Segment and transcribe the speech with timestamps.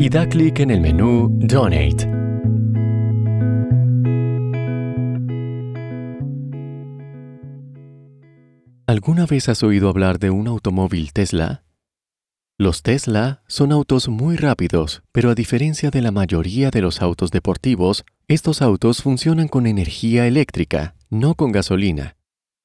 [0.00, 2.08] y da clic en el menú Donate.
[8.86, 11.64] ¿Alguna vez has oído hablar de un automóvil Tesla?
[12.56, 17.30] Los Tesla son autos muy rápidos, pero a diferencia de la mayoría de los autos
[17.30, 22.16] deportivos, estos autos funcionan con energía eléctrica, no con gasolina.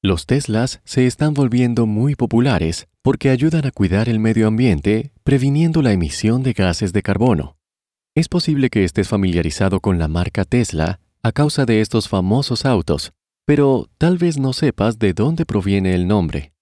[0.06, 5.82] Los Teslas se están volviendo muy populares porque ayudan a cuidar el medio ambiente, previniendo
[5.82, 7.56] la emisión de gases de carbono.
[8.14, 13.14] Es posible que estés familiarizado con la marca Tesla a causa de estos famosos autos,
[13.44, 16.52] pero tal vez no sepas de dónde proviene el nombre.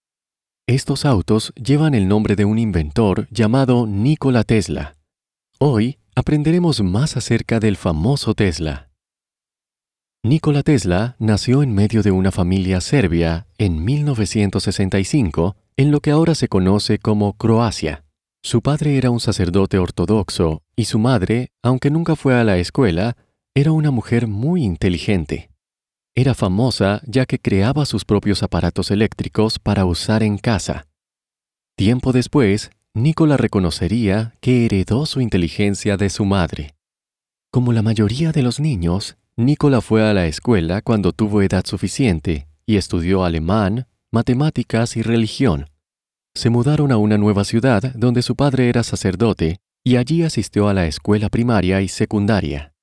[0.66, 4.96] Estos autos llevan el nombre de un inventor llamado Nikola Tesla.
[5.58, 8.88] Hoy aprenderemos más acerca del famoso Tesla.
[10.26, 16.34] Nikola Tesla nació en medio de una familia serbia en 1965 en lo que ahora
[16.34, 18.06] se conoce como Croacia.
[18.42, 23.18] Su padre era un sacerdote ortodoxo y su madre, aunque nunca fue a la escuela,
[23.54, 25.50] era una mujer muy inteligente.
[26.14, 30.86] Era famosa ya que creaba sus propios aparatos eléctricos para usar en casa.
[31.76, 36.76] Tiempo después, Nikola reconocería que heredó su inteligencia de su madre.
[37.50, 42.46] Como la mayoría de los niños, Nicola fue a la escuela cuando tuvo edad suficiente
[42.66, 45.70] y estudió alemán, matemáticas y religión.
[46.36, 50.74] Se mudaron a una nueva ciudad donde su padre era sacerdote y allí asistió a
[50.74, 52.74] la escuela primaria y secundaria.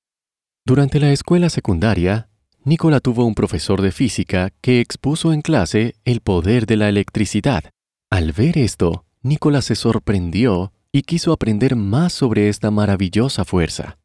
[0.66, 2.28] Durante la escuela secundaria,
[2.64, 7.64] Nicola tuvo un profesor de física que expuso en clase el poder de la electricidad.
[8.10, 13.96] Al ver esto, Nicola se sorprendió y quiso aprender más sobre esta maravillosa fuerza.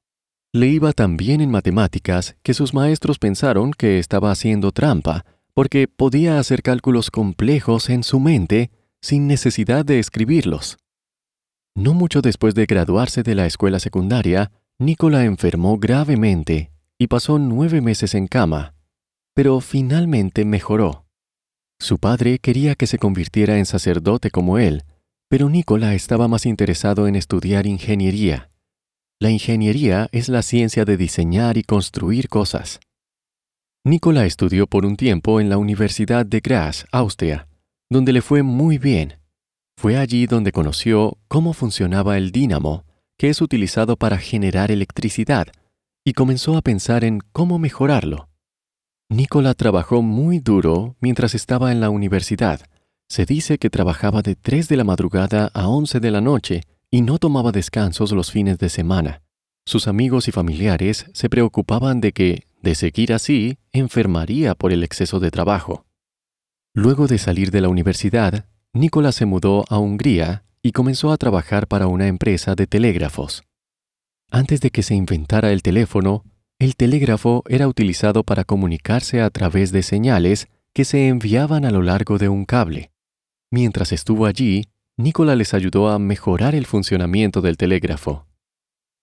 [0.53, 5.87] Le iba tan bien en matemáticas que sus maestros pensaron que estaba haciendo trampa, porque
[5.87, 8.71] podía hacer cálculos complejos en su mente
[9.01, 10.77] sin necesidad de escribirlos.
[11.75, 17.81] No mucho después de graduarse de la escuela secundaria, Nicola enfermó gravemente y pasó nueve
[17.81, 18.73] meses en cama,
[19.33, 21.05] pero finalmente mejoró.
[21.79, 24.83] Su padre quería que se convirtiera en sacerdote como él,
[25.29, 28.49] pero Nicola estaba más interesado en estudiar ingeniería.
[29.19, 32.79] La ingeniería es la ciencia de diseñar y construir cosas.
[33.83, 37.47] Nicola estudió por un tiempo en la Universidad de Graz, Austria,
[37.89, 39.15] donde le fue muy bien.
[39.75, 42.85] Fue allí donde conoció cómo funcionaba el dínamo,
[43.17, 45.47] que es utilizado para generar electricidad,
[46.05, 48.29] y comenzó a pensar en cómo mejorarlo.
[49.09, 52.61] Nicola trabajó muy duro mientras estaba en la universidad.
[53.09, 57.01] Se dice que trabajaba de 3 de la madrugada a 11 de la noche y
[57.01, 59.21] no tomaba descansos los fines de semana.
[59.65, 65.19] Sus amigos y familiares se preocupaban de que, de seguir así, enfermaría por el exceso
[65.19, 65.85] de trabajo.
[66.73, 71.67] Luego de salir de la universidad, Nicolás se mudó a Hungría y comenzó a trabajar
[71.67, 73.43] para una empresa de telégrafos.
[74.29, 76.23] Antes de que se inventara el teléfono,
[76.59, 81.81] el telégrafo era utilizado para comunicarse a través de señales que se enviaban a lo
[81.81, 82.91] largo de un cable.
[83.51, 84.65] Mientras estuvo allí,
[84.99, 88.25] Nikola les ayudó a mejorar el funcionamiento del telégrafo.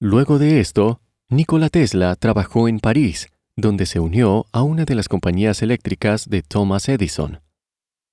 [0.01, 5.09] Luego de esto, Nikola Tesla trabajó en París, donde se unió a una de las
[5.09, 7.43] compañías eléctricas de Thomas Edison.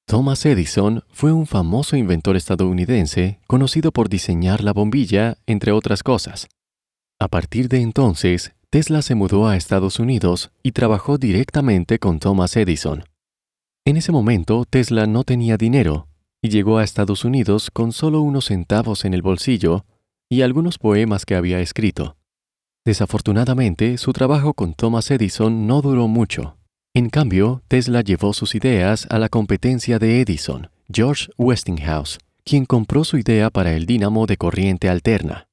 [0.05, 6.49] Thomas Edison fue un famoso inventor estadounidense conocido por diseñar la bombilla, entre otras cosas.
[7.19, 12.55] A partir de entonces, Tesla se mudó a Estados Unidos y trabajó directamente con Thomas
[12.55, 13.05] Edison.
[13.85, 16.10] En ese momento, Tesla no tenía dinero
[16.41, 19.85] y llegó a Estados Unidos con solo unos centavos en el bolsillo
[20.29, 22.15] y algunos poemas que había escrito.
[22.83, 26.57] Desafortunadamente, su trabajo con Thomas Edison no duró mucho.
[26.93, 33.03] En cambio, Tesla llevó sus ideas a la competencia de Edison, George Westinghouse, quien compró
[33.03, 35.47] su idea para el dínamo de corriente alterna.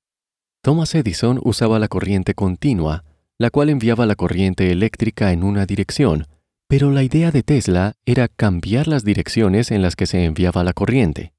[0.62, 3.04] Thomas Edison usaba la corriente continua,
[3.36, 6.26] la cual enviaba la corriente eléctrica en una dirección,
[6.68, 10.74] pero la idea de Tesla era cambiar las direcciones en las que se enviaba la
[10.74, 11.32] corriente.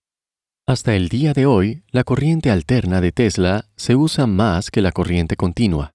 [0.67, 4.91] Hasta el día de hoy, la corriente alterna de Tesla se usa más que la
[4.91, 5.93] corriente continua.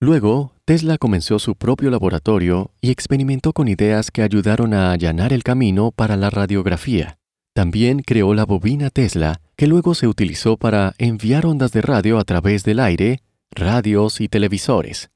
[0.00, 5.42] Luego, Tesla comenzó su propio laboratorio y experimentó con ideas que ayudaron a allanar el
[5.42, 7.18] camino para la radiografía.
[7.54, 12.24] También creó la bobina Tesla, que luego se utilizó para enviar ondas de radio a
[12.24, 13.20] través del aire,
[13.52, 15.10] radios y televisores.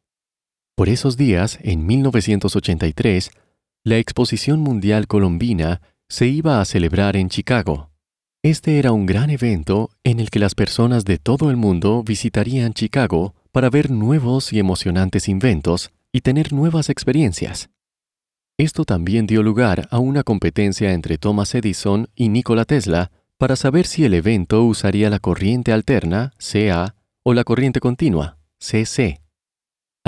[0.79, 3.33] Por esos días, en 1983,
[3.83, 7.91] la Exposición Mundial Colombina se iba a celebrar en Chicago.
[8.45, 12.75] Este era un gran evento en el que las personas de todo el mundo visitarían
[12.75, 17.71] Chicago para ver nuevos y emocionantes inventos y tener nuevas experiencias.
[18.57, 23.85] Esto también dio lugar a una competencia entre Thomas Edison y Nikola Tesla para saber
[23.85, 29.28] si el evento usaría la corriente alterna, CA, o la corriente continua, CC.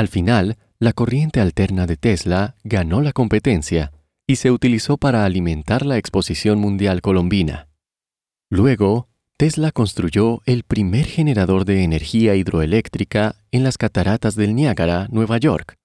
[0.01, 3.93] Al final, la corriente alterna de Tesla ganó la competencia
[4.27, 7.69] y se utilizó para alimentar la exposición mundial colombina.
[8.49, 15.37] Luego, Tesla construyó el primer generador de energía hidroeléctrica en las cataratas del Niágara, Nueva
[15.37, 15.77] York.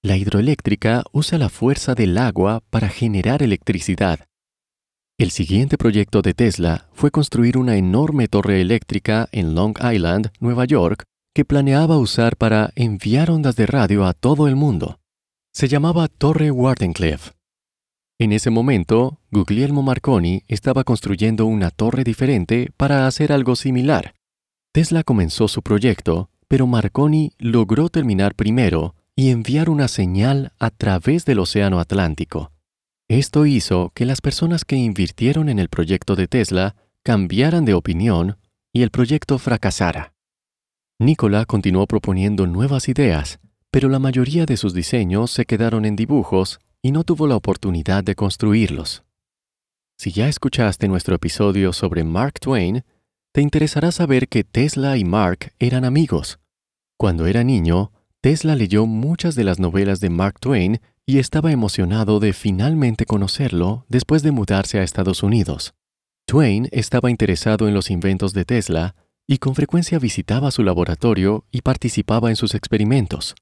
[0.00, 4.20] La hidroeléctrica usa la fuerza del agua para generar electricidad.
[5.18, 10.66] El siguiente proyecto de Tesla fue construir una enorme torre eléctrica en Long Island, Nueva
[10.66, 14.98] York, que planeaba usar para enviar ondas de radio a todo el mundo.
[15.52, 17.32] Se llamaba Torre Wardenclyffe.
[18.18, 24.14] En ese momento, Guglielmo Marconi estaba construyendo una torre diferente para hacer algo similar.
[24.72, 31.24] Tesla comenzó su proyecto, pero Marconi logró terminar primero y enviar una señal a través
[31.24, 32.52] del Océano Atlántico.
[33.08, 38.38] Esto hizo que las personas que invirtieron en el proyecto de Tesla cambiaran de opinión
[38.72, 40.12] y el proyecto fracasara.
[41.02, 46.60] Nikola continuó proponiendo nuevas ideas, pero la mayoría de sus diseños se quedaron en dibujos
[46.82, 49.02] y no tuvo la oportunidad de construirlos.
[49.96, 52.84] Si ya escuchaste nuestro episodio sobre Mark Twain,
[53.32, 56.38] te interesará saber que Tesla y Mark eran amigos.
[56.98, 62.20] Cuando era niño, Tesla leyó muchas de las novelas de Mark Twain y estaba emocionado
[62.20, 65.72] de finalmente conocerlo después de mudarse a Estados Unidos.
[66.26, 68.94] Twain estaba interesado en los inventos de Tesla
[69.30, 73.36] y con frecuencia visitaba su laboratorio y participaba en sus experimentos.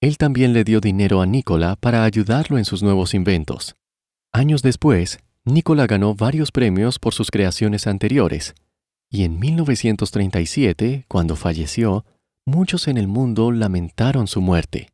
[0.00, 3.74] Él también le dio dinero a Nikola para ayudarlo en sus nuevos inventos.
[4.32, 8.54] Años después, Nikola ganó varios premios por sus creaciones anteriores,
[9.10, 12.04] y en 1937, cuando falleció,
[12.46, 14.90] muchos en el mundo lamentaron su muerte.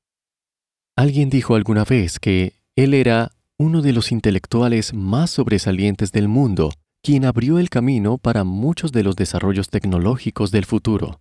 [0.96, 6.72] Alguien dijo alguna vez que él era uno de los intelectuales más sobresalientes del mundo,
[7.02, 11.20] quien abrió el camino para muchos de los desarrollos tecnológicos del futuro.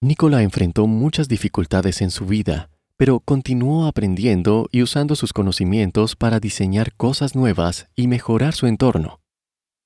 [0.00, 6.40] Nikola enfrentó muchas dificultades en su vida, pero continuó aprendiendo y usando sus conocimientos para
[6.40, 9.20] diseñar cosas nuevas y mejorar su entorno.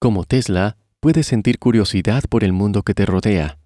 [0.01, 3.59] Como Tesla, puedes sentir curiosidad por el mundo que te rodea.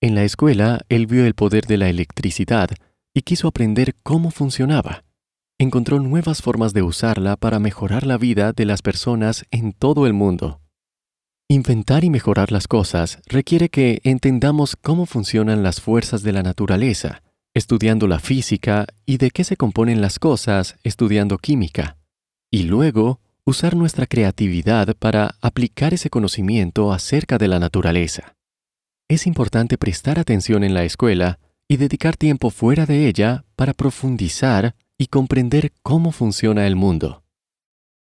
[0.00, 2.70] En la escuela, él vio el poder de la electricidad
[3.14, 5.04] y quiso aprender cómo funcionaba.
[5.58, 10.12] Encontró nuevas formas de usarla para mejorar la vida de las personas en todo el
[10.12, 10.60] mundo.
[11.50, 17.22] Inventar y mejorar las cosas requiere que entendamos cómo funcionan las fuerzas de la naturaleza,
[17.54, 21.96] estudiando la física y de qué se componen las cosas estudiando química,
[22.50, 28.36] y luego usar nuestra creatividad para aplicar ese conocimiento acerca de la naturaleza.
[29.08, 34.74] Es importante prestar atención en la escuela y dedicar tiempo fuera de ella para profundizar
[34.98, 37.22] y comprender cómo funciona el mundo.